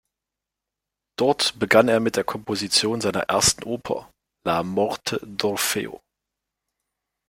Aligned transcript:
Dort 1.15 1.59
begann 1.59 1.87
er 1.87 1.99
mit 1.99 2.15
der 2.15 2.23
Komposition 2.23 3.01
seiner 3.01 3.21
ersten 3.29 3.61
Oper, 3.65 4.09
"La 4.43 4.63
morte 4.63 5.17
d’Orfeo. 5.23 6.01